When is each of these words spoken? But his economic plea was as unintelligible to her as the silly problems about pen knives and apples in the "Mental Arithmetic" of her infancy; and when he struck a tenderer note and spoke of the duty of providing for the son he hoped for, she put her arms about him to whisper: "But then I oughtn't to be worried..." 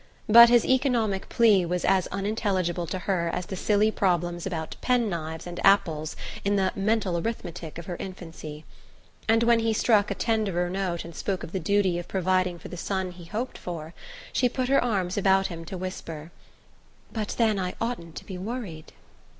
But 0.27 0.49
his 0.49 0.65
economic 0.65 1.29
plea 1.29 1.63
was 1.63 1.85
as 1.85 2.07
unintelligible 2.07 2.87
to 2.87 2.97
her 2.97 3.29
as 3.31 3.45
the 3.45 3.55
silly 3.55 3.91
problems 3.91 4.47
about 4.47 4.75
pen 4.81 5.11
knives 5.11 5.45
and 5.45 5.63
apples 5.63 6.15
in 6.43 6.55
the 6.55 6.71
"Mental 6.75 7.19
Arithmetic" 7.19 7.77
of 7.77 7.85
her 7.85 7.97
infancy; 7.97 8.65
and 9.29 9.43
when 9.43 9.59
he 9.59 9.73
struck 9.73 10.09
a 10.09 10.15
tenderer 10.15 10.71
note 10.71 11.05
and 11.05 11.13
spoke 11.15 11.43
of 11.43 11.51
the 11.51 11.59
duty 11.59 11.99
of 11.99 12.07
providing 12.07 12.57
for 12.57 12.67
the 12.69 12.77
son 12.77 13.11
he 13.11 13.25
hoped 13.25 13.59
for, 13.59 13.93
she 14.33 14.49
put 14.49 14.69
her 14.69 14.83
arms 14.83 15.17
about 15.19 15.45
him 15.53 15.65
to 15.65 15.77
whisper: 15.77 16.31
"But 17.13 17.35
then 17.37 17.59
I 17.59 17.75
oughtn't 17.79 18.15
to 18.15 18.25
be 18.25 18.39
worried..." 18.39 18.93